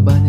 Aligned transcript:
baba 0.00 0.27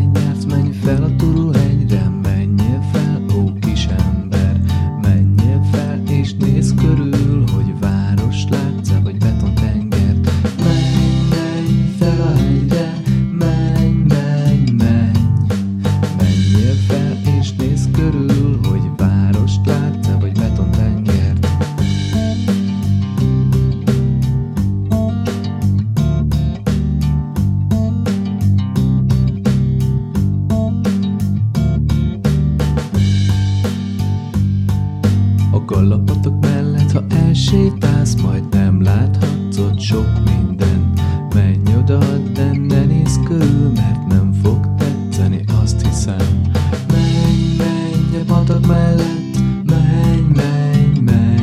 gallapatok 35.69 36.39
mellett, 36.41 36.91
ha 36.91 37.03
elsétálsz, 37.09 38.15
majd 38.15 38.43
nem 38.51 38.81
láthatsz 38.81 39.57
ott 39.57 39.79
sok 39.79 40.07
minden. 40.25 40.93
Menj 41.33 41.75
oda, 41.77 41.99
de 42.33 42.51
ne 42.67 42.85
nézz 42.85 43.17
körül, 43.25 43.71
mert 43.75 44.07
nem 44.07 44.33
fog 44.43 44.67
tetszeni, 44.77 45.43
azt 45.61 45.87
hiszem. 45.87 46.41
Menj, 46.91 47.55
menj 47.57 48.21
a 48.21 48.33
patak 48.33 48.67
mellett, 48.67 49.37
menj, 49.63 50.21
menj, 50.35 50.99
menj. 50.99 51.41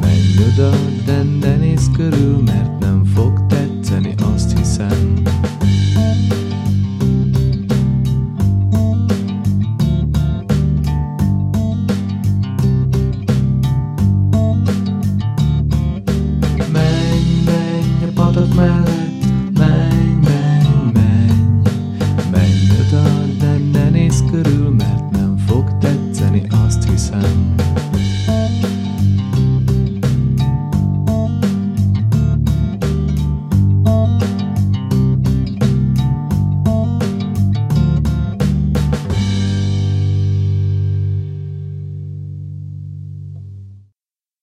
Menj 0.00 0.52
oda, 0.52 0.70
de 1.06 1.22
ne 1.40 1.56
nézz 1.56 1.88
körül, 1.96 2.42
mert 2.42 2.78
nem 2.80 2.93